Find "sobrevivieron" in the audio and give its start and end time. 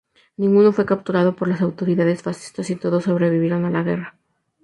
3.03-3.65